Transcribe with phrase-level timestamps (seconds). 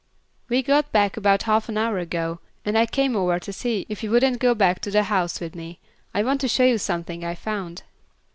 [0.49, 4.01] We got back about half an hour ago, and I came over to see if
[4.01, 5.77] you wouldn't go back to the house with me.
[6.11, 7.83] I want to show you something I found."